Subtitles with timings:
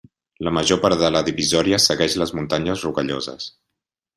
[0.45, 3.51] La major part de la divisòria segueix les Muntanyes Rocalloses.